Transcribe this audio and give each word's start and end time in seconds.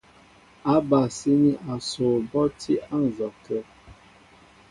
Ábasíní 0.73 1.51
asoo 1.73 2.15
bɔ́ 2.31 2.43
á 2.49 2.53
tí 2.59 2.73
á 2.95 2.97
nzɔkə̂. 3.05 3.59